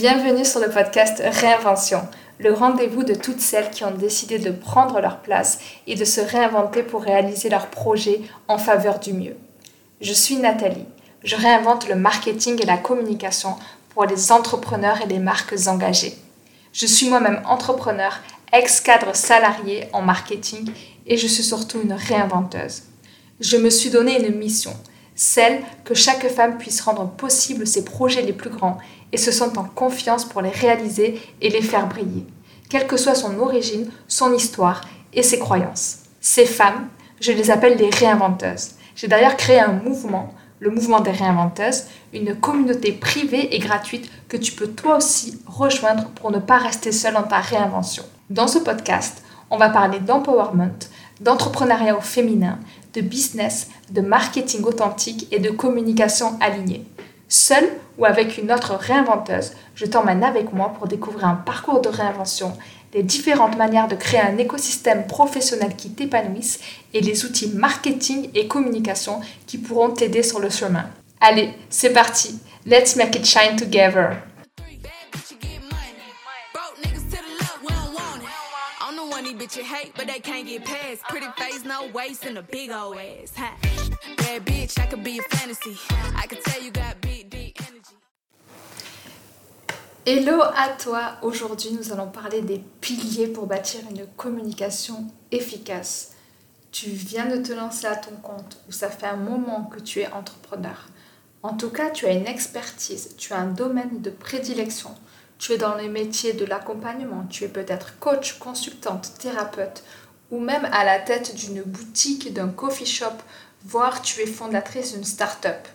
[0.00, 2.00] Bienvenue sur le podcast Réinvention,
[2.38, 6.22] le rendez-vous de toutes celles qui ont décidé de prendre leur place et de se
[6.22, 9.36] réinventer pour réaliser leurs projets en faveur du mieux.
[10.00, 10.86] Je suis Nathalie.
[11.22, 13.56] Je réinvente le marketing et la communication
[13.90, 16.16] pour les entrepreneurs et les marques engagées.
[16.72, 18.20] Je suis moi-même entrepreneur,
[18.54, 20.72] ex-cadre salarié en marketing
[21.06, 22.84] et je suis surtout une réinventeuse.
[23.38, 24.74] Je me suis donné une mission,
[25.14, 28.78] celle que chaque femme puisse rendre possible ses projets les plus grands
[29.12, 32.26] et se sentent en confiance pour les réaliser et les faire briller,
[32.68, 34.82] quelle que soit son origine, son histoire
[35.12, 35.98] et ses croyances.
[36.20, 36.88] Ces femmes,
[37.20, 38.72] je les appelle les réinventeuses.
[38.94, 44.36] J'ai d'ailleurs créé un mouvement, le mouvement des réinventeuses, une communauté privée et gratuite que
[44.36, 48.04] tu peux toi aussi rejoindre pour ne pas rester seule dans ta réinvention.
[48.28, 50.78] Dans ce podcast, on va parler d'empowerment,
[51.20, 52.58] d'entrepreneuriat au féminin,
[52.94, 56.84] de business, de marketing authentique et de communication alignée.
[57.28, 57.68] Seule
[58.00, 62.56] ou avec une autre réinventeuse, je t'emmène avec moi pour découvrir un parcours de réinvention,
[62.94, 66.60] les différentes manières de créer un écosystème professionnel qui t'épanouisse
[66.94, 70.86] et les outils marketing et communication qui pourront t'aider sur le chemin.
[71.20, 72.40] Allez, c'est parti.
[72.66, 74.16] Let's make it shine together.
[90.06, 96.12] Hello à toi, aujourd'hui nous allons parler des piliers pour bâtir une communication efficace.
[96.72, 100.00] Tu viens de te lancer à ton compte ou ça fait un moment que tu
[100.00, 100.88] es entrepreneur.
[101.42, 104.88] En tout cas, tu as une expertise, tu as un domaine de prédilection.
[105.36, 109.84] Tu es dans les métiers de l'accompagnement, tu es peut-être coach, consultante, thérapeute
[110.30, 113.18] ou même à la tête d'une boutique, d'un coffee shop,
[113.66, 115.68] voire tu es fondatrice d'une start-up.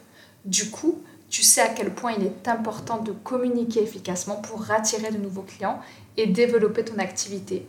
[0.45, 5.11] Du coup, tu sais à quel point il est important de communiquer efficacement pour attirer
[5.11, 5.79] de nouveaux clients
[6.17, 7.67] et développer ton activité.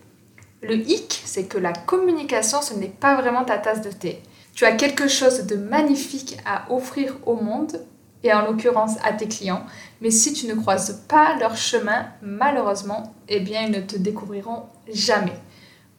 [0.63, 4.23] Le hic, c'est que la communication, ce n'est pas vraiment ta tasse de thé.
[4.55, 7.85] Tu as quelque chose de magnifique à offrir au monde
[8.23, 9.67] et en l'occurrence à tes clients,
[10.01, 14.65] mais si tu ne croises pas leur chemin, malheureusement, eh bien ils ne te découvriront
[14.93, 15.39] jamais.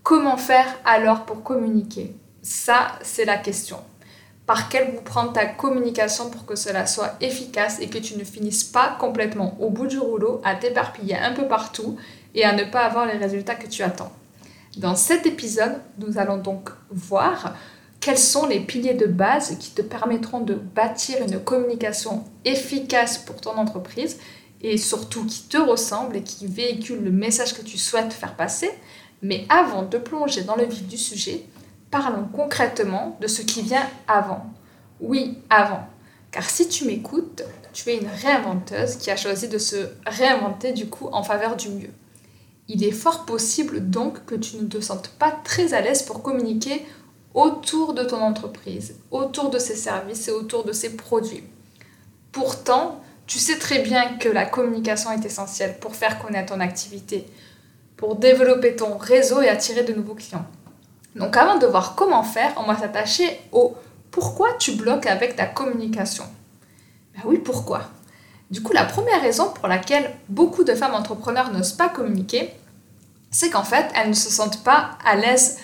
[0.04, 2.16] Comment faire alors pour communiquer?
[2.42, 3.78] Ça, c'est la question
[4.48, 8.24] par quel bout prendre ta communication pour que cela soit efficace et que tu ne
[8.24, 11.98] finisses pas complètement au bout du rouleau à t'éparpiller un peu partout
[12.34, 14.12] et à ne pas avoir les résultats que tu attends?
[14.78, 17.56] Dans cet épisode, nous allons donc voir
[18.00, 23.42] quels sont les piliers de base qui te permettront de bâtir une communication efficace pour
[23.42, 24.18] ton entreprise
[24.62, 28.70] et surtout qui te ressemble et qui véhicule le message que tu souhaites faire passer.
[29.22, 31.44] Mais avant de plonger dans le vif du sujet,
[31.92, 34.46] parlons concrètement de ce qui vient avant.
[35.00, 35.88] Oui, avant.
[36.32, 37.44] Car si tu m'écoutes,
[37.74, 41.70] tu es une réinventeuse qui a choisi de se réinventer du coup en faveur du
[41.70, 41.92] mieux.
[42.68, 46.22] Il est fort possible donc que tu ne te sentes pas très à l'aise pour
[46.22, 46.86] communiquer
[47.34, 51.44] autour de ton entreprise, autour de ses services et autour de ses produits.
[52.32, 57.26] Pourtant, tu sais très bien que la communication est essentielle pour faire connaître ton activité,
[57.96, 60.46] pour développer ton réseau et attirer de nouveaux clients.
[61.18, 63.76] Donc avant de voir comment faire, on va s'attacher au
[64.12, 66.24] pourquoi tu bloques avec ta communication.
[67.16, 67.82] Ben oui, pourquoi?
[68.50, 72.54] Du coup, la première raison pour laquelle beaucoup de femmes entrepreneurs n'osent pas communiquer,
[73.32, 75.58] c'est qu'en fait, elles ne se sentent pas à l'aise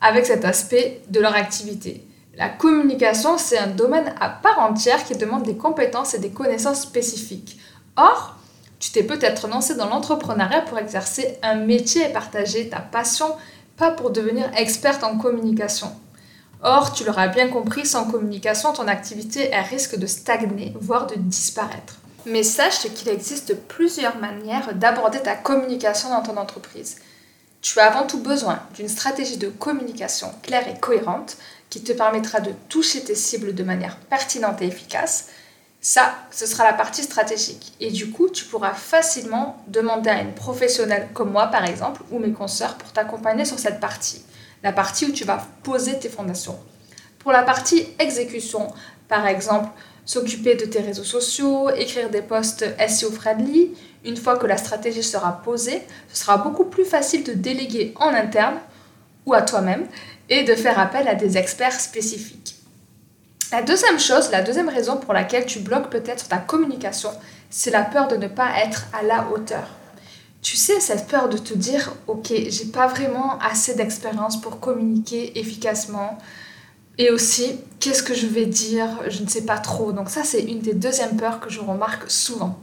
[0.00, 2.06] avec cet aspect de leur activité.
[2.36, 6.82] La communication, c'est un domaine à part entière qui demande des compétences et des connaissances
[6.82, 7.58] spécifiques.
[7.96, 8.36] Or,
[8.78, 13.34] tu t'es peut-être lancé dans l'entrepreneuriat pour exercer un métier et partager ta passion
[13.76, 15.92] pas pour devenir experte en communication.
[16.62, 21.96] Or, tu l'auras bien compris, sans communication, ton activité risque de stagner, voire de disparaître.
[22.24, 26.96] Mais sache qu'il existe plusieurs manières d'aborder ta communication dans ton entreprise.
[27.60, 31.36] Tu as avant tout besoin d'une stratégie de communication claire et cohérente
[31.70, 35.28] qui te permettra de toucher tes cibles de manière pertinente et efficace,
[35.88, 37.72] ça, ce sera la partie stratégique.
[37.78, 42.18] Et du coup, tu pourras facilement demander à une professionnelle comme moi, par exemple, ou
[42.18, 44.24] mes consoeurs pour t'accompagner sur cette partie.
[44.64, 46.58] La partie où tu vas poser tes fondations.
[47.20, 48.66] Pour la partie exécution,
[49.06, 49.68] par exemple,
[50.04, 53.70] s'occuper de tes réseaux sociaux, écrire des posts SEO friendly,
[54.04, 58.08] une fois que la stratégie sera posée, ce sera beaucoup plus facile de déléguer en
[58.08, 58.58] interne
[59.24, 59.86] ou à toi-même
[60.30, 62.56] et de faire appel à des experts spécifiques.
[63.52, 67.10] La deuxième chose, la deuxième raison pour laquelle tu bloques peut-être ta communication,
[67.48, 69.68] c'est la peur de ne pas être à la hauteur.
[70.42, 75.38] Tu sais, cette peur de te dire, ok, j'ai pas vraiment assez d'expérience pour communiquer
[75.38, 76.18] efficacement.
[76.98, 78.88] Et aussi, qu'est-ce que je vais dire?
[79.08, 79.92] Je ne sais pas trop.
[79.92, 82.58] Donc ça, c'est une des deuxièmes peurs que je remarque souvent.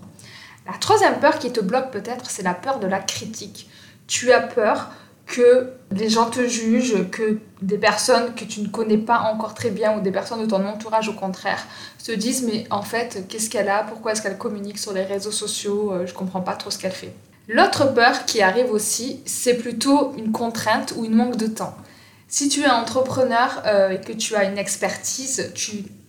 [0.65, 3.69] La troisième peur qui te bloque peut-être, c'est la peur de la critique.
[4.07, 4.91] Tu as peur
[5.25, 9.69] que les gens te jugent, que des personnes que tu ne connais pas encore très
[9.69, 11.65] bien ou des personnes de ton entourage au contraire
[11.97, 15.31] se disent mais en fait qu'est-ce qu'elle a, pourquoi est-ce qu'elle communique sur les réseaux
[15.31, 17.13] sociaux, euh, je comprends pas trop ce qu'elle fait.
[17.47, 21.75] L'autre peur qui arrive aussi, c'est plutôt une contrainte ou une manque de temps.
[22.29, 25.53] Si tu es entrepreneur euh, et que tu as une expertise,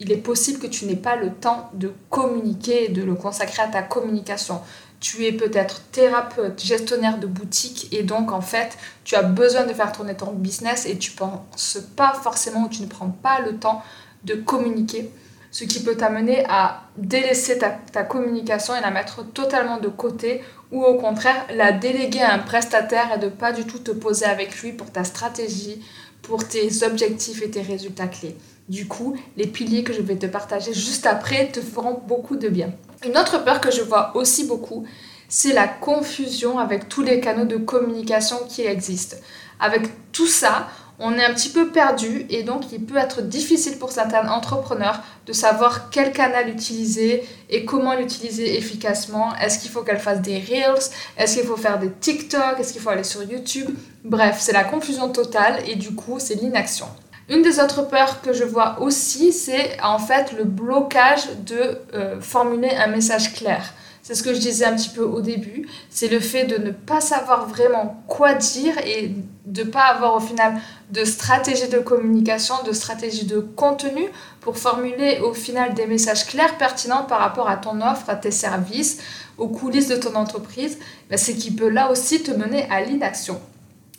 [0.00, 3.62] il est possible que tu n'aies pas le temps de communiquer et de le consacrer
[3.62, 4.60] à ta communication
[5.04, 9.74] tu es peut-être thérapeute, gestionnaire de boutique et donc en fait tu as besoin de
[9.74, 13.58] faire tourner ton business et tu penses pas forcément ou tu ne prends pas le
[13.58, 13.82] temps
[14.24, 15.10] de communiquer,
[15.50, 20.42] ce qui peut t'amener à délaisser ta, ta, communication et la mettre totalement de côté
[20.72, 24.24] ou au contraire la déléguer à un prestataire et de pas du tout te poser
[24.24, 25.84] avec lui pour ta stratégie,
[26.22, 28.38] pour tes objectifs et tes résultats clés.
[28.68, 32.48] Du coup, les piliers que je vais te partager juste après te feront beaucoup de
[32.48, 32.72] bien.
[33.04, 34.86] Une autre peur que je vois aussi beaucoup,
[35.28, 39.16] c'est la confusion avec tous les canaux de communication qui existent.
[39.60, 39.82] Avec
[40.12, 40.68] tout ça,
[40.98, 45.02] on est un petit peu perdu et donc il peut être difficile pour certains entrepreneurs
[45.26, 49.34] de savoir quel canal utiliser et comment l'utiliser efficacement.
[49.36, 50.90] Est-ce qu'il faut qu'elle fasse des reels?
[51.18, 52.58] Est-ce qu'il faut faire des TikTok?
[52.58, 53.68] Est-ce qu'il faut aller sur YouTube?
[54.04, 56.86] Bref, c'est la confusion totale et du coup, c'est l'inaction.
[57.28, 62.20] Une des autres peurs que je vois aussi, c'est en fait le blocage de euh,
[62.20, 63.72] formuler un message clair.
[64.02, 66.70] C'est ce que je disais un petit peu au début, c'est le fait de ne
[66.72, 69.14] pas savoir vraiment quoi dire et
[69.46, 70.60] de ne pas avoir au final
[70.90, 74.10] de stratégie de communication, de stratégie de contenu
[74.42, 78.30] pour formuler au final des messages clairs, pertinents par rapport à ton offre, à tes
[78.30, 78.98] services,
[79.38, 80.78] aux coulisses de ton entreprise.
[81.08, 83.40] Ben, c'est qui peut là aussi te mener à l'inaction.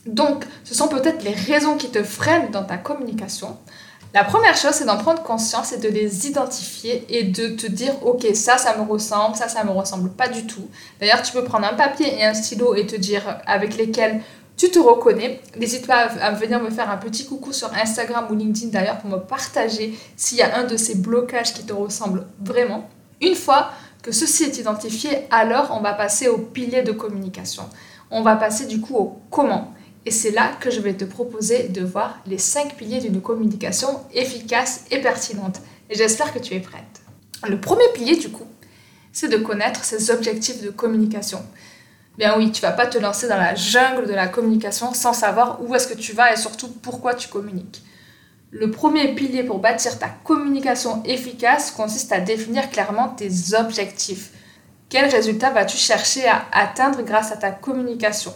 [0.06, 3.58] Donc, ce sont peut-être les raisons qui te freinent dans ta communication.
[4.14, 7.94] La première chose, c'est d'en prendre conscience et de les identifier et de te dire,
[8.06, 10.70] ok, ça, ça me ressemble, ça, ça me ressemble pas du tout.
[11.02, 14.22] D'ailleurs, tu peux prendre un papier et un stylo et te dire avec lesquels
[14.56, 15.42] tu te reconnais.
[15.60, 19.10] N'hésite pas à venir me faire un petit coucou sur Instagram ou LinkedIn d'ailleurs pour
[19.10, 22.90] me partager s'il y a un de ces blocages qui te ressemble vraiment.
[23.22, 27.64] Une fois que ceci est identifié, alors on va passer au pilier de communication.
[28.12, 29.74] On va passer du coup au comment.
[30.06, 34.02] Et c'est là que je vais te proposer de voir les 5 piliers d'une communication
[34.14, 35.62] efficace et pertinente.
[35.90, 37.02] Et j'espère que tu es prête.
[37.48, 38.46] Le premier pilier du coup,
[39.12, 41.44] c'est de connaître ses objectifs de communication.
[42.18, 45.60] Bien oui, tu vas pas te lancer dans la jungle de la communication sans savoir
[45.62, 47.82] où est-ce que tu vas et surtout pourquoi tu communiques.
[48.52, 53.30] Le premier pilier pour bâtir ta communication efficace consiste à définir clairement tes
[53.60, 54.32] objectifs.
[54.88, 58.34] Quels résultats vas-tu chercher à atteindre grâce à ta communication?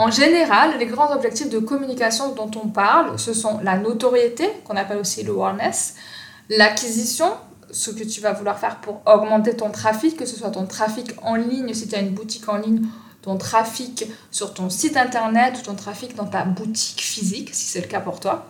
[0.00, 4.76] En général, les grands objectifs de communication dont on parle, ce sont la notoriété, qu'on
[4.76, 5.94] appelle aussi le awareness,
[6.48, 7.26] l'acquisition,
[7.70, 11.12] ce que tu vas vouloir faire pour augmenter ton trafic, que ce soit ton trafic
[11.20, 12.80] en ligne, si tu as une boutique en ligne,
[13.20, 17.82] ton trafic sur ton site internet ou ton trafic dans ta boutique physique, si c'est
[17.82, 18.46] le cas pour toi.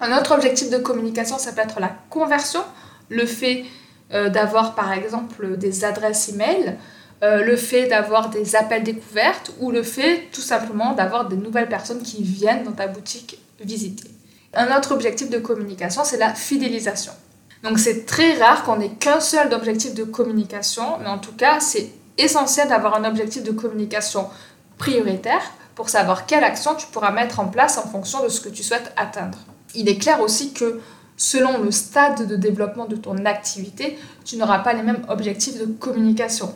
[0.00, 2.62] Un autre objectif de communication, ça peut être la conversion,
[3.10, 3.66] le fait
[4.14, 6.78] euh, d'avoir par exemple des adresses email,
[7.22, 11.68] euh, le fait d'avoir des appels découvertes ou le fait tout simplement d'avoir des nouvelles
[11.68, 14.10] personnes qui viennent dans ta boutique visiter.
[14.54, 17.12] Un autre objectif de communication, c'est la fidélisation.
[17.62, 21.60] Donc c'est très rare qu'on ait qu'un seul objectif de communication, mais en tout cas
[21.60, 24.28] c'est essentiel d'avoir un objectif de communication
[24.78, 25.42] prioritaire
[25.74, 28.62] pour savoir quelle action tu pourras mettre en place en fonction de ce que tu
[28.62, 29.38] souhaites atteindre.
[29.74, 30.80] Il est clair aussi que
[31.18, 35.66] selon le stade de développement de ton activité, tu n'auras pas les mêmes objectifs de
[35.66, 36.54] communication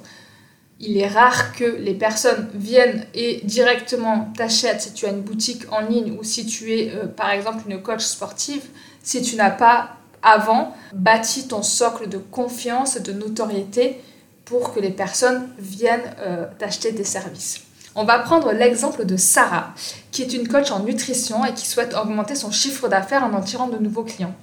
[0.81, 5.63] il est rare que les personnes viennent et directement t'achètent si tu as une boutique
[5.71, 8.63] en ligne ou si tu es euh, par exemple une coach sportive,
[9.03, 14.01] si tu n'as pas avant bâti ton socle de confiance, de notoriété
[14.45, 17.61] pour que les personnes viennent euh, t'acheter des services.
[17.95, 19.73] On va prendre l'exemple de Sarah,
[20.11, 23.41] qui est une coach en nutrition et qui souhaite augmenter son chiffre d'affaires en en
[23.41, 24.35] tirant de nouveaux clients.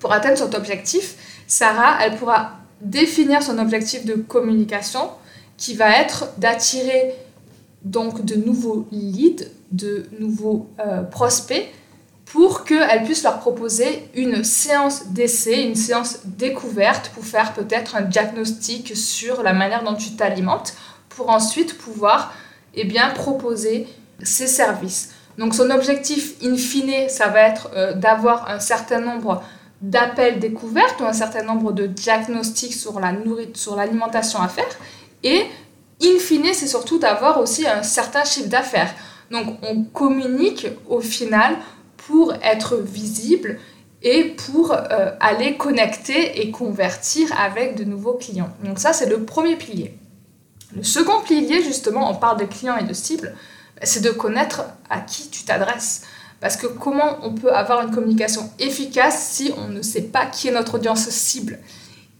[0.00, 1.14] Pour atteindre son objectif,
[1.46, 5.10] Sarah, elle pourra définir son objectif de communication,
[5.56, 7.14] qui va être d'attirer
[7.82, 11.68] donc de nouveaux leads, de nouveaux euh, prospects
[12.24, 18.02] pour qu'elle puisse leur proposer une séance d'essai, une séance découverte pour faire peut-être un
[18.02, 20.74] diagnostic sur la manière dont tu t'alimentes
[21.10, 22.32] pour ensuite pouvoir
[22.74, 23.86] eh bien, proposer
[24.22, 25.12] ces services.
[25.38, 29.42] Donc son objectif in fine, ça va être euh, d'avoir un certain nombre
[29.80, 34.64] d'appels découvertes ou un certain nombre de diagnostics sur l'alimentation à faire
[35.24, 35.46] et
[36.02, 38.94] in fine, c'est surtout d'avoir aussi un certain chiffre d'affaires.
[39.30, 41.56] Donc on communique au final
[41.96, 43.58] pour être visible
[44.02, 48.50] et pour euh, aller connecter et convertir avec de nouveaux clients.
[48.62, 49.98] Donc ça, c'est le premier pilier.
[50.76, 53.34] Le second pilier, justement, on parle de clients et de cibles,
[53.82, 56.02] c'est de connaître à qui tu t'adresses.
[56.40, 60.48] Parce que comment on peut avoir une communication efficace si on ne sait pas qui
[60.48, 61.58] est notre audience cible?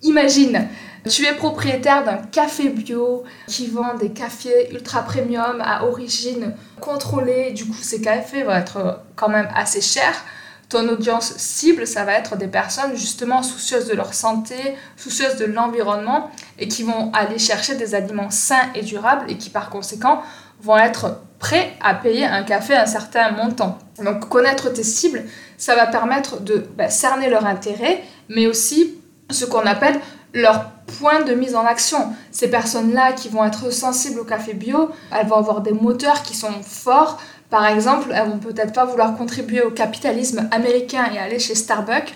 [0.02, 0.68] Imagine,
[1.08, 7.52] tu es propriétaire d'un café bio qui vend des cafés ultra premium à origine contrôlée.
[7.52, 10.24] Du coup, ces cafés vont être quand même assez chers.
[10.70, 14.56] Ton audience cible, ça va être des personnes justement soucieuses de leur santé,
[14.96, 19.50] soucieuses de l'environnement et qui vont aller chercher des aliments sains et durables et qui
[19.50, 20.22] par conséquent
[20.62, 23.78] vont être prêts à payer un café un certain montant.
[24.02, 25.24] Donc connaître tes cibles,
[25.58, 28.94] ça va permettre de bah, cerner leur intérêt, mais aussi
[29.30, 30.00] ce qu'on appelle
[30.34, 32.12] leur point de mise en action.
[32.30, 36.36] Ces personnes-là qui vont être sensibles au café bio, elles vont avoir des moteurs qui
[36.36, 37.18] sont forts.
[37.48, 42.12] Par exemple, elles vont peut-être pas vouloir contribuer au capitalisme américain et aller chez Starbucks.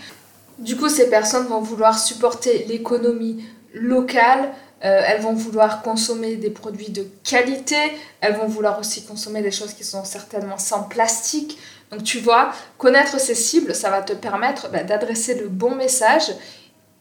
[0.58, 4.50] Du coup, ces personnes vont vouloir supporter l'économie locale,
[4.84, 7.76] euh, elles vont vouloir consommer des produits de qualité,
[8.20, 11.58] elles vont vouloir aussi consommer des choses qui sont certainement sans plastique.
[11.90, 16.32] Donc tu vois, connaître ces cibles, ça va te permettre bah, d'adresser le bon message,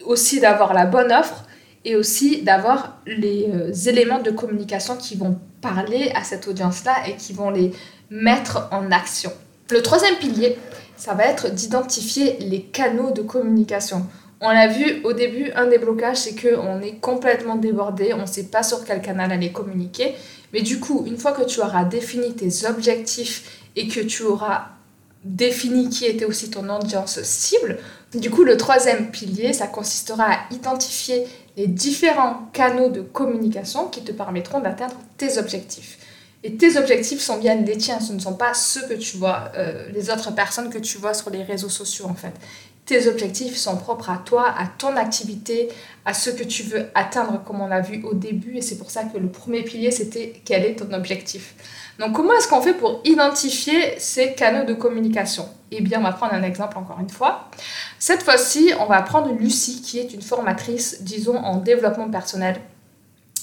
[0.07, 1.43] aussi d'avoir la bonne offre
[1.85, 7.15] et aussi d'avoir les euh, éléments de communication qui vont parler à cette audience-là et
[7.15, 7.71] qui vont les
[8.09, 9.31] mettre en action.
[9.69, 10.57] Le troisième pilier,
[10.95, 14.05] ça va être d'identifier les canaux de communication.
[14.39, 18.25] On l'a vu au début, un des blocages, c'est qu'on est complètement débordé, on ne
[18.25, 20.15] sait pas sur quel canal aller communiquer.
[20.53, 24.69] Mais du coup, une fois que tu auras défini tes objectifs et que tu auras
[25.23, 27.79] défini qui était aussi ton audience cible,
[28.19, 34.03] du coup, le troisième pilier, ça consistera à identifier les différents canaux de communication qui
[34.03, 35.97] te permettront d'atteindre tes objectifs.
[36.43, 39.51] Et tes objectifs sont bien les tiens, ce ne sont pas ceux que tu vois,
[39.57, 42.33] euh, les autres personnes que tu vois sur les réseaux sociaux en fait.
[42.85, 45.67] Tes objectifs sont propres à toi, à ton activité,
[46.05, 48.55] à ce que tu veux atteindre, comme on l'a vu au début.
[48.55, 51.53] Et c'est pour ça que le premier pilier, c'était quel est ton objectif.
[51.99, 55.49] Donc, comment est-ce qu'on fait pour identifier ces canaux de communication?
[55.71, 57.49] Eh bien, on va prendre un exemple encore une fois.
[57.99, 62.59] Cette fois-ci, on va prendre Lucie, qui est une formatrice, disons, en développement personnel,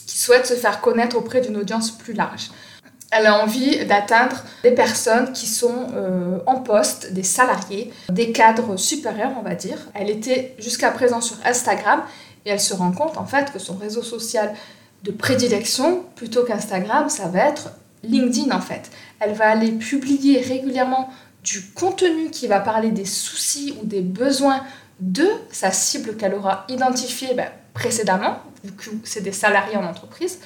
[0.07, 2.51] qui souhaite se faire connaître auprès d'une audience plus large
[3.17, 8.77] elle a envie d'atteindre des personnes qui sont euh, en poste, des salariés, des cadres
[8.77, 9.79] supérieurs, on va dire.
[9.95, 12.03] Elle était jusqu'à présent sur Instagram
[12.45, 14.53] et elle se rend compte en fait que son réseau social
[15.05, 17.71] de prédilection, plutôt qu'Instagram, ça va être
[18.09, 18.91] LinkedIn en fait.
[19.21, 21.11] Elle va aller publier régulièrement
[21.43, 24.63] du contenu qui va parler des soucis ou des besoins
[25.01, 30.39] de sa cible qu'elle aura identifiée ben, précédemment, vu que c'est des salariés en entreprise,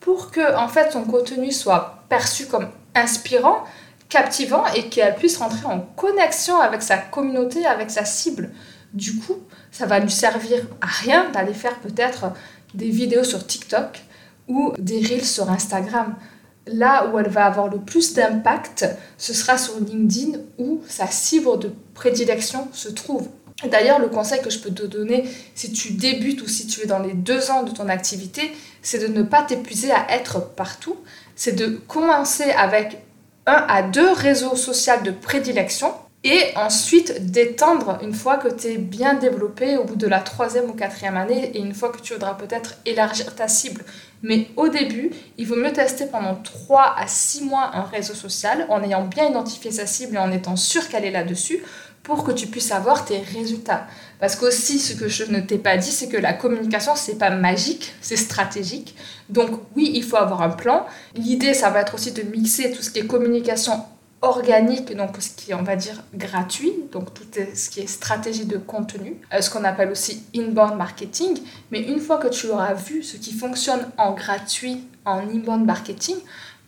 [0.00, 3.64] pour que en fait son contenu soit perçu comme inspirant,
[4.08, 8.50] captivant et qu'elle puisse rentrer en connexion avec sa communauté, avec sa cible.
[8.92, 9.36] Du coup,
[9.70, 12.32] ça va lui servir à rien d'aller faire peut-être
[12.74, 14.02] des vidéos sur TikTok
[14.48, 16.14] ou des reels sur Instagram.
[16.66, 18.86] Là où elle va avoir le plus d'impact,
[19.18, 23.28] ce sera sur LinkedIn où sa cible de prédilection se trouve.
[23.70, 26.86] D'ailleurs, le conseil que je peux te donner si tu débutes ou si tu es
[26.86, 30.96] dans les deux ans de ton activité, c'est de ne pas t'épuiser à être partout.
[31.36, 32.98] C'est de commencer avec
[33.46, 35.92] un à deux réseaux sociaux de prédilection
[36.26, 40.68] et ensuite d'étendre une fois que tu es bien développé au bout de la troisième
[40.68, 43.84] ou quatrième année et une fois que tu voudras peut-être élargir ta cible.
[44.24, 48.66] Mais au début, il vaut mieux tester pendant 3 à 6 mois un réseau social
[48.70, 51.62] en ayant bien identifié sa cible et en étant sûr qu'elle est là-dessus
[52.02, 53.86] pour que tu puisses avoir tes résultats.
[54.18, 57.30] Parce qu'aussi, ce que je ne t'ai pas dit, c'est que la communication, c'est pas
[57.30, 58.96] magique, c'est stratégique.
[59.28, 60.86] Donc oui, il faut avoir un plan.
[61.14, 63.84] L'idée, ça va être aussi de mixer tout ce qui est communication
[64.26, 68.44] organique, donc ce qui est, on va dire, gratuit, donc tout ce qui est stratégie
[68.44, 71.38] de contenu, euh, ce qu'on appelle aussi inbound marketing.
[71.70, 76.16] Mais une fois que tu auras vu ce qui fonctionne en gratuit, en inbound marketing,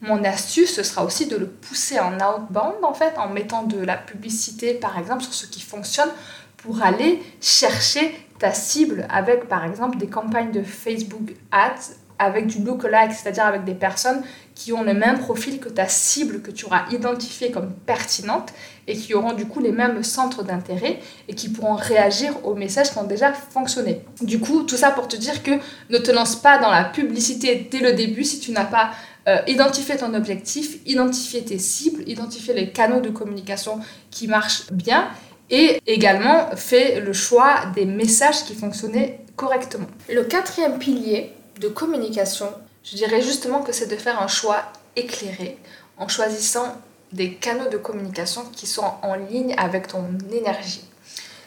[0.01, 3.79] mon astuce, ce sera aussi de le pousser en outbound, en fait, en mettant de
[3.79, 6.11] la publicité, par exemple, sur ce qui fonctionne
[6.57, 12.63] pour aller chercher ta cible avec, par exemple, des campagnes de Facebook Ads avec du
[12.63, 14.23] lookalike, c'est-à-dire avec des personnes
[14.55, 18.53] qui ont le même profil que ta cible que tu auras identifiée comme pertinente
[18.89, 20.99] et qui auront du coup les mêmes centres d'intérêt
[21.29, 24.03] et qui pourront réagir aux messages qui ont déjà fonctionné.
[24.21, 25.53] Du coup, tout ça pour te dire que
[25.91, 28.91] ne te lance pas dans la publicité dès le début si tu n'as pas
[29.29, 33.79] euh, identifier ton objectif, identifier tes cibles, identifier les canaux de communication
[34.11, 35.09] qui marchent bien
[35.51, 39.87] et également fais le choix des messages qui fonctionnaient correctement.
[40.13, 42.53] Le quatrième pilier de communication,
[42.85, 45.59] je dirais justement que c'est de faire un choix éclairé
[45.97, 46.77] en choisissant
[47.13, 50.85] des canaux de communication qui sont en ligne avec ton énergie.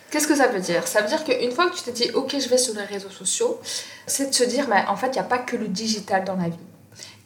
[0.10, 0.88] Qu'est-ce que ça veut dire?
[0.88, 3.10] Ça veut dire qu'une fois que tu te dis ok je vais sur les réseaux
[3.10, 3.60] sociaux,
[4.08, 6.36] c'est de se dire mais en fait il n'y a pas que le digital dans
[6.36, 6.58] la vie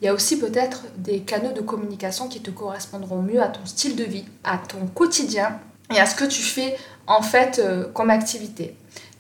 [0.02, 3.66] Il y a aussi peut-être des canaux de communication qui te correspondront mieux à ton
[3.66, 5.60] style de vie, à ton quotidien
[5.94, 6.78] et à ce que tu fais
[7.08, 8.76] en fait euh, comme activité.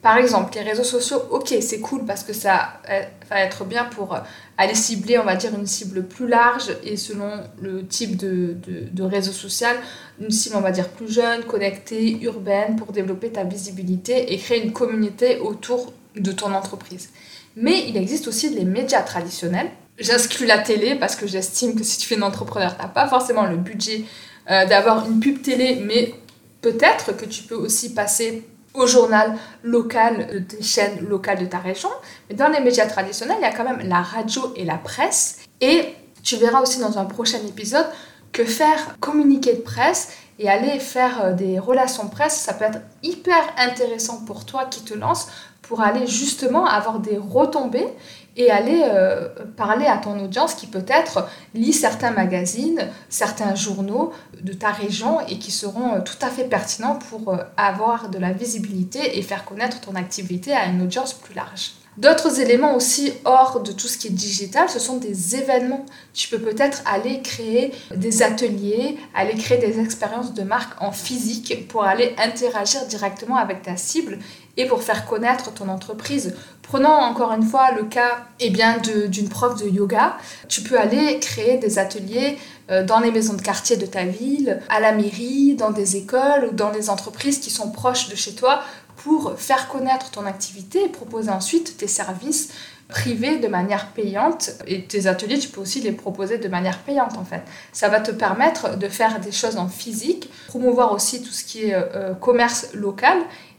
[0.05, 2.79] Par exemple, les réseaux sociaux, ok, c'est cool parce que ça
[3.27, 4.19] va être bien pour euh,
[4.55, 8.55] aller cibler, on va dire, une cible plus large et selon le type de,
[9.03, 9.75] réseau social,
[10.21, 14.63] une cible, on va dire, plus jeune, connectée, urbaine, pour développer ta visibilité et créer
[14.63, 17.09] une communauté autour de ton entreprise.
[17.55, 19.71] Mais il existe aussi les médias traditionnels.
[19.97, 23.07] J'inscris la télé parce que j'estime que si tu es un entrepreneur, tu n'as pas
[23.07, 24.03] forcément le budget
[24.51, 26.13] euh, d'avoir une pub télé, mais
[26.61, 28.43] peut-être que tu peux aussi passer
[28.75, 31.89] au journal local des chaînes locales de ta région.
[32.29, 35.39] Mais dans les médias traditionnels, il y a quand même la radio et la presse.
[35.61, 37.85] Et tu verras aussi dans un prochain épisode
[38.31, 42.79] que faire communiquer de presse et aller faire euh, des relations presse, ça peut être
[43.03, 45.27] hyper intéressant pour toi qui te lance
[45.61, 47.87] pour aller justement avoir des retombées
[48.37, 54.11] et aller euh, parler à ton audience qui peut-être lit certains magazines, certains journaux
[54.41, 58.17] de ta région et qui seront euh, tout à fait pertinents pour euh, avoir de
[58.17, 61.71] la visibilité et faire connaître ton activité à une audience plus large.
[61.97, 65.85] D'autres éléments aussi hors de tout ce qui est digital, ce sont des événements.
[66.13, 71.69] Tu peux peut-être aller créer des ateliers, aller créer des expériences de marque en physique
[71.69, 74.19] pour aller interagir directement avec ta cible
[74.57, 76.35] et pour faire connaître ton entreprise.
[76.61, 80.17] Prenons encore une fois le cas eh bien, d'une prof de yoga.
[80.49, 82.37] Tu peux aller créer des ateliers
[82.71, 86.49] euh, dans les maisons de quartier de ta ville, à la mairie, dans des écoles
[86.51, 88.61] ou dans les entreprises qui sont proches de chez toi
[88.97, 92.49] pour faire connaître ton activité et proposer ensuite tes services
[92.87, 94.51] privés de manière payante.
[94.65, 97.41] Et tes ateliers, tu peux aussi les proposer de manière payante en fait.
[97.73, 101.65] Ça va te permettre de faire des choses en physique, promouvoir aussi tout ce qui
[101.65, 103.17] est euh, commerce local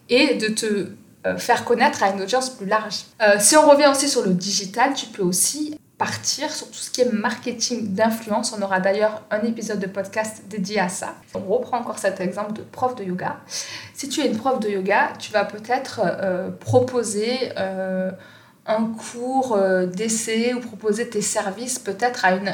[0.09, 0.89] et de te
[1.27, 3.05] euh, faire connaître à une audience plus large.
[3.41, 7.01] si on revient aussi sur le digital, tu peux aussi partir sur tout ce qui
[7.01, 8.55] est marketing d'influence.
[8.57, 11.15] On aura d'ailleurs un épisode de podcast dédié à ça.
[11.35, 13.39] On reprend encore cet exemple de prof de yoga.
[13.95, 18.11] Si tu es une prof de yoga, tu vas peut-être euh, proposer euh,
[18.67, 22.53] un cours euh, d'essai ou proposer tes services peut-être à une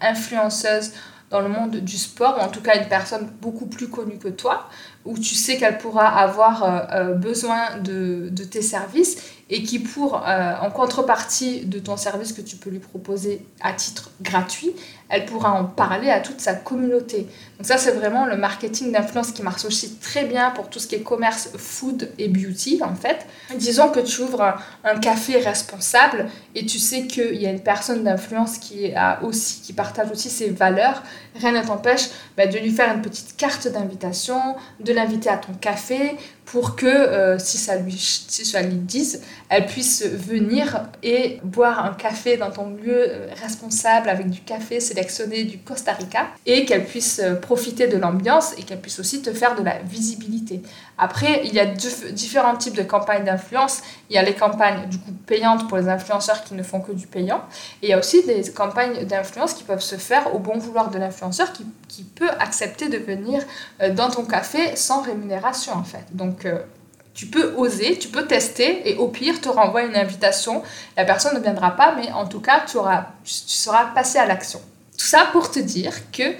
[0.00, 0.92] influenceuse
[1.30, 4.28] dans le monde du sport, ou en tout cas une personne beaucoup plus connue que
[4.28, 4.66] toi,
[5.08, 9.16] où tu sais qu'elle pourra avoir besoin de, de, tes services
[9.50, 13.72] et qui pour, euh, en contrepartie de ton service que tu peux lui proposer à
[13.72, 14.72] titre gratuit,
[15.08, 17.26] elle pourra en parler à toute sa communauté.
[17.58, 20.86] Donc ça, c'est vraiment le marketing d'influence qui marche aussi très bien pour tout ce
[20.86, 23.26] qui est commerce food et beauty, en fait.
[23.56, 28.04] Disons que tu ouvres un, café responsable et tu sais qu'il y a une personne
[28.04, 28.92] d'influence qui,
[29.22, 31.02] aussi, qui partage aussi ses valeurs.
[31.36, 35.52] Rien ne t'empêche bah, de lui faire une petite carte d'invitation, de l'inviter à ton
[35.54, 41.40] café pour que, euh, si, ça lui, si ça lui dise, elle puisse venir et
[41.44, 46.26] boire un café dans ton lieu euh, responsable avec du café sélectionné du Costa Rica
[46.44, 49.78] et qu'elle puisse euh, profiter de l'ambiance et qu'elle puisse aussi te faire de la
[49.78, 50.60] visibilité.
[50.96, 53.82] Après, il y a différents types de campagnes d'influence.
[54.10, 56.90] Il y a les campagnes du coup payantes pour les influenceurs qui ne font que
[56.90, 57.42] du payant.
[57.82, 60.90] Et il y a aussi des campagnes d'influence qui peuvent se faire au bon vouloir
[60.90, 63.42] de l'influenceur qui, qui, peut accepter de venir
[63.80, 66.04] euh, dans ton café sans rémunération en fait.
[66.12, 66.58] Donc euh,
[67.14, 70.62] tu peux oser, tu peux tester et au pire te renvoie une invitation.
[70.96, 74.26] La personne ne viendra pas, mais en tout cas tu, auras, tu seras passé à
[74.26, 74.60] l'action.
[74.98, 76.32] Tout ça pour te dire que euh,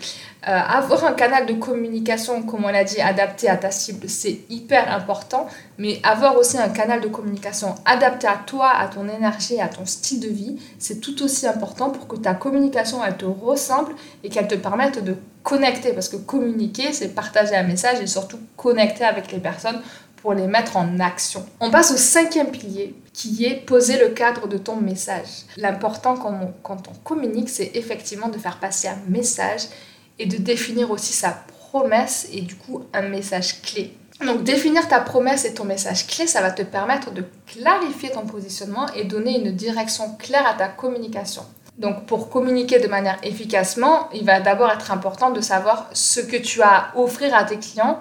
[0.46, 4.92] avoir un canal de communication, comme on l'a dit, adapté à ta cible, c'est hyper
[4.92, 5.46] important,
[5.78, 9.86] mais avoir aussi un canal de communication adapté à toi, à ton énergie, à ton
[9.86, 13.94] style de vie, c'est tout aussi important pour que ta communication, elle te ressemble
[14.24, 18.38] et qu'elle te permette de connecter, parce que communiquer, c'est partager un message et surtout
[18.56, 19.80] connecter avec les personnes
[20.22, 21.44] pour les mettre en action.
[21.61, 25.44] On passe au cinquième pilier qui est poser le cadre de ton message.
[25.57, 29.62] L'important quand on communique, c'est effectivement de faire passer un message
[30.18, 31.31] et de définir aussi sa
[31.70, 33.94] promesse et du coup un message clé.
[34.24, 38.26] Donc définir ta promesse et ton message clé, ça va te permettre de clarifier ton
[38.26, 41.42] positionnement et donner une direction claire à ta communication.
[41.76, 46.37] Donc pour communiquer de manière efficacement, il va d'abord être important de savoir ce que
[46.37, 48.00] tu as à offrir à tes clients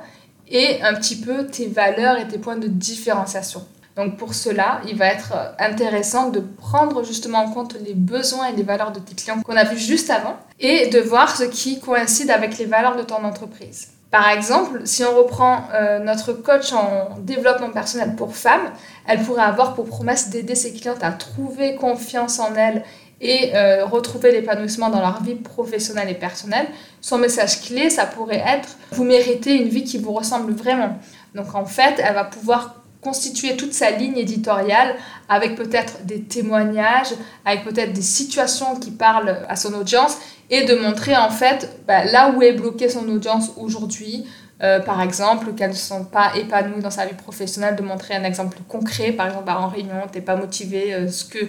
[0.49, 3.65] et un petit peu tes valeurs et tes points de différenciation.
[3.95, 8.55] Donc pour cela, il va être intéressant de prendre justement en compte les besoins et
[8.55, 11.79] les valeurs de tes clients qu'on a vu juste avant et de voir ce qui
[11.79, 13.89] coïncide avec les valeurs de ton entreprise.
[14.11, 18.71] Par exemple, si on reprend euh, notre coach en développement personnel pour femmes,
[19.05, 22.83] elle pourrait avoir pour promesse d'aider ses clientes à trouver confiance en elles
[23.19, 26.67] et euh, retrouver l'épanouissement dans leur vie professionnelle et personnelle.
[27.01, 30.97] Son message clé, ça pourrait être vous méritez une vie qui vous ressemble vraiment.
[31.33, 34.95] Donc en fait, elle va pouvoir constituer toute sa ligne éditoriale
[35.29, 37.13] avec peut-être des témoignages,
[37.45, 40.17] avec peut-être des situations qui parlent à son audience
[40.49, 44.25] et de montrer en fait bah, là où est bloquée son audience aujourd'hui.
[44.63, 48.23] Euh, par exemple, qu'elles ne sont pas épanouies dans sa vie professionnelle, de montrer un
[48.23, 49.11] exemple concret.
[49.11, 51.39] Par exemple, bah, en réunion, tu n'es pas motivé, euh, ce que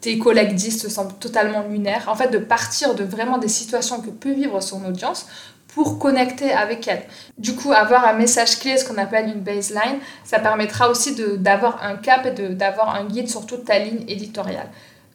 [0.00, 2.04] tes collègues disent te semble totalement lunaire.
[2.08, 5.26] En fait, de partir de vraiment des situations que peut vivre son audience
[5.68, 7.02] pour connecter avec elle.
[7.38, 11.82] Du coup, avoir un message clé, ce qu'on appelle une baseline, ça permettra aussi d'avoir
[11.82, 14.68] un cap et d'avoir un guide sur toute ta ligne éditoriale.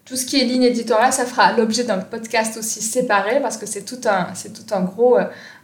[0.05, 3.65] Tout ce qui est ligne éditoriale, ça fera l'objet d'un podcast aussi séparé parce que
[3.65, 3.99] c'est tout
[4.33, 5.17] c'est tout un gros,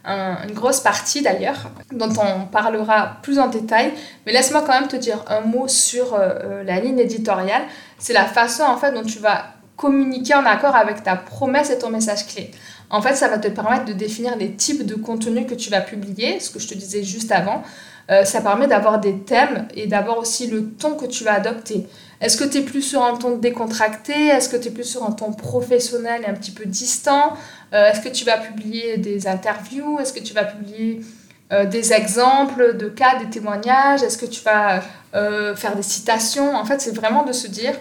[0.05, 3.93] une grosse partie d'ailleurs dont on parlera plus en détail.
[4.25, 7.63] Mais laisse-moi quand même te dire un mot sur euh, euh, la ligne éditoriale.
[7.97, 11.77] C'est la façon en fait dont tu vas communiquer en accord avec ta promesse et
[11.77, 12.51] ton message clé.
[12.89, 15.81] En fait, ça va te permettre de définir les types de contenus que tu vas
[15.81, 17.63] publier, ce que je te disais juste avant.
[18.09, 21.87] Euh, ça permet d'avoir des thèmes et d'avoir aussi le ton que tu vas adopter.
[22.21, 24.27] Est-ce que tu es plus sur un ton décontracté?
[24.27, 27.33] Est-ce que tu es plus sur un ton professionnel et un petit peu distant?
[27.73, 29.99] Euh, Est-ce que tu vas publier des interviews?
[29.99, 31.01] Est-ce que tu vas publier
[31.51, 34.03] euh, des exemples de cas, des témoignages?
[34.03, 34.81] Est-ce que tu vas
[35.55, 36.55] faire des citations?
[36.55, 37.73] En fait, c'est vraiment de se dire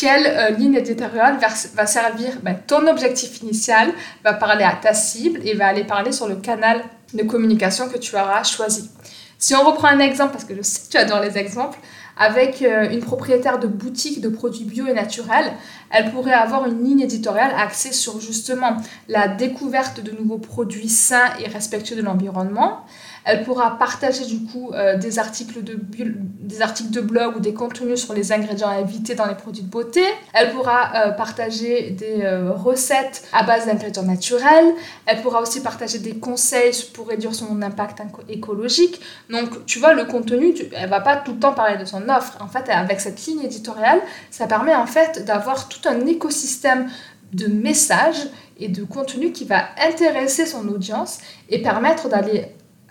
[0.00, 1.38] quelle euh, ligne éditoriale
[1.74, 3.92] va, servir ben, ton objectif initial,
[4.24, 7.98] va parler à ta cible et va aller parler sur le canal de communication que
[7.98, 8.90] tu auras choisi.
[9.38, 11.78] Si on reprend un exemple, parce que je sais que tu adores les exemples,
[12.16, 15.52] avec euh, une propriétaire de boutique de produits bio et naturels,
[15.90, 18.76] elle pourrait avoir une ligne éditoriale axée sur justement
[19.08, 22.84] la découverte de nouveaux produits sains et respectueux de l'environnement,
[23.24, 28.32] elle pourra partager du coup euh, des, articles de, blog ou des contenus sur les
[28.32, 30.02] ingrédients à éviter dans les produits de beauté.
[30.32, 34.74] Elle pourra euh, partager des euh, recettes à base d'ingrédients naturels.
[35.06, 39.00] Elle pourra aussi partager des conseils pour réduire son impact écologique.
[39.28, 42.08] Donc tu vois, le contenu, tu, elle va pas tout le temps parler de son
[42.08, 42.38] offre.
[42.40, 46.88] En fait, avec cette ligne éditoriale, ça permet en fait d'avoir tout un écosystème
[47.32, 48.28] de messages
[48.58, 52.46] et de contenu qui va intéresser son audience et permettre d'aller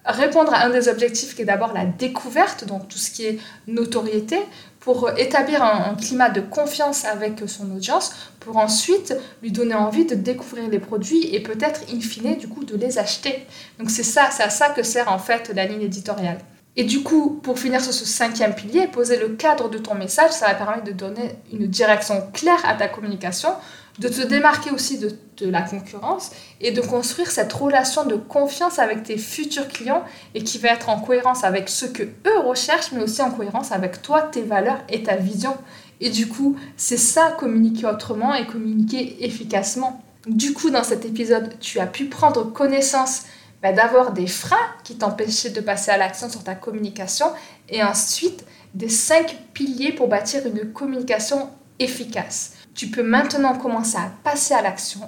[0.05, 3.39] répondre à un des objectifs qui est d'abord la découverte, donc tout ce qui est
[3.67, 4.39] notoriété,
[4.79, 10.15] pour établir un, climat de confiance avec son audience, pour ensuite lui donner envie de
[10.15, 13.45] découvrir les produits et peut-être in fine du coup de les acheter.
[13.77, 16.39] Donc c'est ça, c'est à ça que sert en fait la ligne éditoriale.
[16.75, 20.31] Et du coup, pour finir sur ce cinquième pilier, poser le cadre de ton message,
[20.31, 23.49] ça va permettre de donner une direction claire à ta communication
[23.97, 29.03] de te démarquer aussi de, la concurrence et de construire cette relation de confiance avec
[29.03, 30.03] tes futurs clients
[30.35, 33.71] et qui va être en cohérence avec ce que eux recherchent, mais aussi en cohérence
[33.71, 35.55] avec toi, tes valeurs et ta vision.
[36.01, 40.01] Et du coup, c'est ça communiquer autrement et communiquer efficacement.
[40.27, 43.23] Du coup, dans cet épisode, tu as pu prendre connaissance
[43.61, 47.27] bah, d'avoir des freins qui t'empêchaient de passer à l'action sur ta communication
[47.67, 51.49] et ensuite des cinq piliers pour bâtir une communication
[51.79, 52.53] efficace.
[52.79, 55.01] Tu peux maintenant commencer à passer à l'action.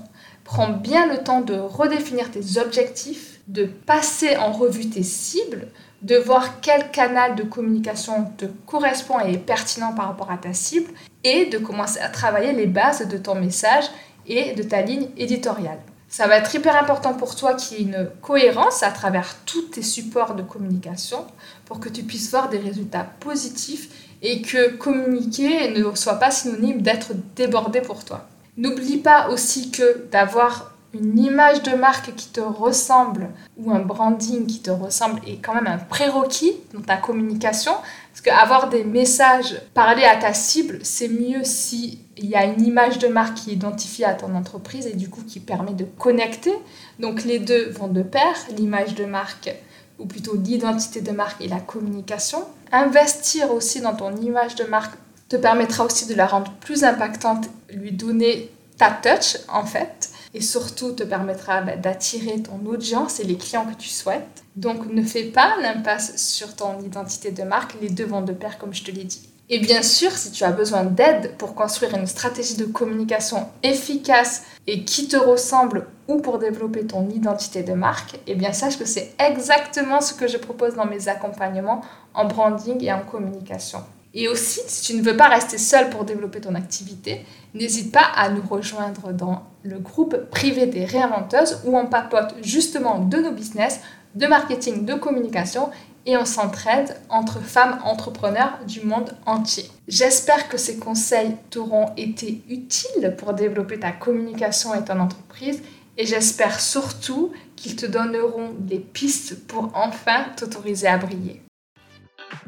[0.43, 5.69] Prends bien le temps de redéfinir tes objectifs, de passer en revue tes cibles,
[6.01, 10.51] de voir quel canal de communication te correspond et est pertinent par rapport à ta
[10.51, 10.91] cible
[11.23, 13.85] et de commencer à travailler les bases de ton message
[14.27, 15.79] et de ta ligne éditoriale.
[16.09, 19.61] Ça va être hyper important pour toi qu'il y ait une cohérence à travers tous
[19.69, 21.25] tes supports de communication
[21.63, 26.81] pour que tu puisses voir des résultats positifs et que communiquer ne soit pas synonyme
[26.81, 28.27] d'être débordé pour toi.
[28.57, 34.45] N'oublie pas aussi que d'avoir une image de marque qui te ressemble ou un branding
[34.45, 37.71] qui te ressemble est quand même un prérequis dans ta communication.
[38.11, 42.99] Parce qu'avoir des messages parler à ta cible, c'est mieux s'il y a une image
[42.99, 46.53] de marque qui identifie à ton entreprise et du coup qui permet de connecter.
[46.99, 49.49] Donc les deux vont de pair, l'image de marque
[49.97, 52.39] ou plutôt l'identité de marque et la communication.
[52.71, 54.95] Investir aussi dans ton image de marque
[55.27, 60.41] te permettra aussi de la rendre plus impactante, lui donner ta touch en fait, et
[60.41, 64.43] surtout te permettra bah, d'attirer ton audience et les clients que tu souhaites.
[64.55, 68.57] Donc ne fais pas l'impasse sur ton identité de marque, les deux vont de pair
[68.57, 69.29] comme je te l'ai dit.
[69.53, 74.43] Et bien sûr, si tu as besoin d'aide pour construire une stratégie de communication efficace
[74.65, 78.85] et qui te ressemble ou pour développer ton identité de marque, eh bien sache que
[78.85, 81.81] c'est exactement ce que je propose dans mes accompagnements
[82.13, 83.79] en branding et en communication.
[84.13, 88.09] Et aussi, si tu ne veux pas rester seul pour développer ton activité, n'hésite pas
[88.15, 93.33] à nous rejoindre dans le groupe privé des réinventeuses où on papote justement de nos
[93.33, 93.81] business,
[94.15, 95.69] de marketing, de communication
[96.05, 99.69] et on s'entraide entre femmes entrepreneurs du monde entier.
[99.87, 105.61] J'espère que ces conseils t'auront été utiles pour développer ta communication et ton entreprise
[105.97, 111.41] et j'espère surtout qu'ils te donneront des pistes pour enfin t'autoriser à briller.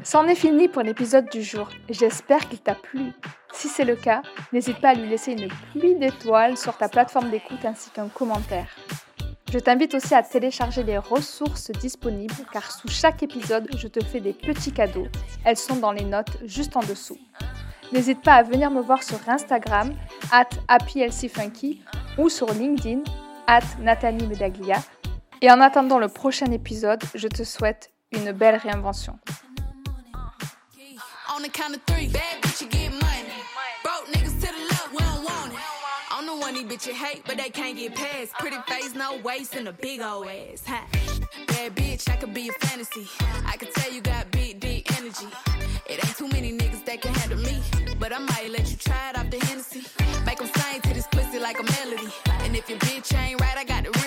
[0.02, 1.68] C'en est fini pour l'épisode du jour.
[1.88, 3.12] J'espère qu'il t'a plu.
[3.52, 7.30] Si c'est le cas, n'hésite pas à lui laisser une pluie d'étoiles sur ta plateforme
[7.30, 8.66] d'écoute ainsi qu'un commentaire.
[9.54, 14.18] Je t'invite aussi à télécharger les ressources disponibles car sous chaque épisode, je te fais
[14.18, 15.06] des petits cadeaux.
[15.44, 17.18] Elles sont dans les notes juste en dessous.
[17.92, 19.94] N'hésite pas à venir me voir sur Instagram,
[20.32, 21.84] at happylcfunky
[22.18, 23.04] ou sur LinkedIn,
[23.46, 24.82] at Nathalie Medaglia.
[25.40, 29.20] Et en attendant le prochain épisode, je te souhaite une belle réinvention.
[36.74, 38.32] These bitches hate, but they can't get past.
[38.32, 40.64] Pretty face, no waist, and a big old ass.
[40.66, 40.80] Huh?
[41.46, 43.06] Bad bitch, I could be a fantasy.
[43.46, 45.28] I could tell you got big, deep energy.
[45.86, 47.62] It ain't too many niggas that can handle me.
[48.00, 49.84] But I might let you try it off the Hennessy.
[50.26, 52.12] Make them sing to this pussy like a melody.
[52.42, 54.03] And if your bitch ain't right, I got the.